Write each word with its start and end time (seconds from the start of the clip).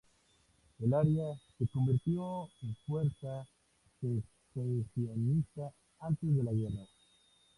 El 0.79 0.95
área 0.95 1.39
se 1.59 1.67
convirtió 1.67 2.49
en 2.63 2.75
fuerza 2.87 3.47
secesionistas 3.99 5.75
antes 5.99 6.35
de 6.35 6.43
la 6.43 6.51
guerra. 6.53 6.87